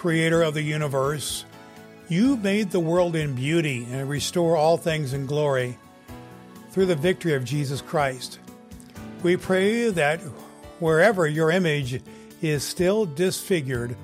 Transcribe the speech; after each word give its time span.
Creator 0.00 0.40
of 0.40 0.54
the 0.54 0.62
universe, 0.62 1.44
you 2.08 2.34
made 2.38 2.70
the 2.70 2.80
world 2.80 3.14
in 3.14 3.34
beauty 3.34 3.86
and 3.92 4.08
restore 4.08 4.56
all 4.56 4.78
things 4.78 5.12
in 5.12 5.26
glory 5.26 5.76
through 6.70 6.86
the 6.86 6.96
victory 6.96 7.34
of 7.34 7.44
Jesus 7.44 7.82
Christ. 7.82 8.38
We 9.22 9.36
pray 9.36 9.90
that 9.90 10.22
wherever 10.78 11.26
your 11.26 11.50
image 11.50 12.00
is 12.40 12.64
still 12.64 13.04
disfigured 13.04 13.94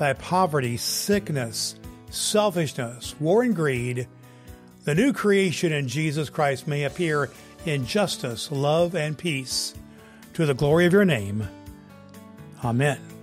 by 0.00 0.14
poverty, 0.14 0.76
sickness, 0.78 1.76
selfishness, 2.10 3.14
war, 3.20 3.44
and 3.44 3.54
greed, 3.54 4.08
the 4.82 4.96
new 4.96 5.12
creation 5.12 5.72
in 5.72 5.86
Jesus 5.86 6.28
Christ 6.28 6.66
may 6.66 6.82
appear 6.82 7.30
in 7.64 7.86
justice, 7.86 8.50
love, 8.50 8.96
and 8.96 9.16
peace 9.16 9.74
to 10.34 10.44
the 10.44 10.54
glory 10.54 10.86
of 10.86 10.92
your 10.92 11.04
name. 11.04 11.48
Amen. 12.64 13.15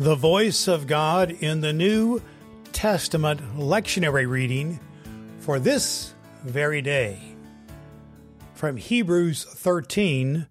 The 0.00 0.14
voice 0.14 0.68
of 0.68 0.86
God 0.86 1.30
in 1.30 1.60
the 1.60 1.72
New 1.72 2.22
Testament 2.72 3.40
lectionary 3.58 4.26
reading 4.26 4.80
for 5.38 5.58
this 5.58 6.14
very 6.42 6.80
day 6.80 7.20
from 8.54 8.78
Hebrews 8.78 9.44
13, 9.44 10.46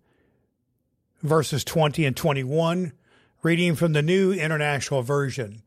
verses 1.23 1.63
20 1.63 2.05
and 2.05 2.15
21, 2.15 2.93
reading 3.41 3.75
from 3.75 3.93
the 3.93 4.03
New 4.03 4.31
International 4.31 5.01
Version 5.01 5.63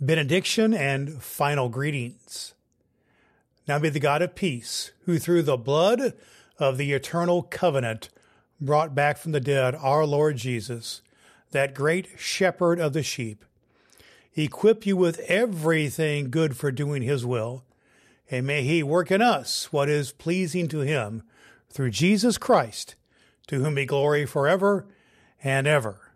benediction, 0.00 0.74
and 0.74 1.22
final 1.22 1.68
greetings. 1.68 2.54
Now 3.66 3.78
be 3.78 3.88
the 3.88 3.98
God 3.98 4.22
of 4.22 4.34
peace, 4.34 4.92
who 5.06 5.18
through 5.18 5.42
the 5.42 5.56
blood 5.56 6.12
of 6.58 6.76
the 6.76 6.92
eternal 6.92 7.42
covenant 7.42 8.10
brought 8.60 8.94
back 8.94 9.18
from 9.18 9.32
the 9.32 9.40
dead 9.40 9.74
our 9.74 10.06
Lord 10.06 10.36
Jesus, 10.36 11.02
that 11.52 11.74
great 11.74 12.08
shepherd 12.16 12.78
of 12.80 12.92
the 12.92 13.02
sheep, 13.02 13.44
equip 14.34 14.86
you 14.86 14.96
with 14.96 15.20
everything 15.20 16.30
good 16.30 16.56
for 16.56 16.70
doing 16.70 17.02
his 17.02 17.24
will, 17.24 17.64
and 18.30 18.46
may 18.46 18.62
he 18.62 18.82
work 18.82 19.10
in 19.10 19.22
us 19.22 19.72
what 19.72 19.88
is 19.88 20.12
pleasing 20.12 20.68
to 20.68 20.80
him 20.80 21.22
through 21.70 21.90
Jesus 21.90 22.38
Christ, 22.38 22.94
to 23.46 23.62
whom 23.62 23.76
be 23.76 23.86
glory 23.86 24.26
forever 24.26 24.86
and 25.42 25.66
ever. 25.66 26.12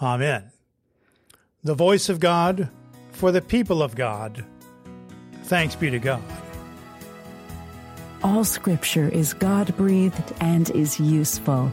Amen. 0.00 0.50
The 1.64 1.74
voice 1.74 2.08
of 2.08 2.20
God 2.20 2.68
for 3.12 3.30
the 3.30 3.40
people 3.40 3.82
of 3.82 3.94
God. 3.94 4.44
Thanks 5.44 5.76
be 5.76 5.90
to 5.90 5.98
God. 5.98 6.22
All 8.24 8.44
scripture 8.44 9.08
is 9.08 9.34
God 9.34 9.76
breathed 9.76 10.32
and 10.40 10.70
is 10.70 11.00
useful. 11.00 11.72